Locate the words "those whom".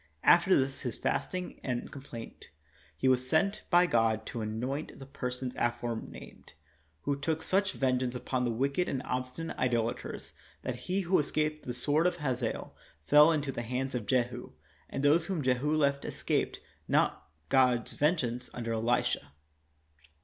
15.03-15.43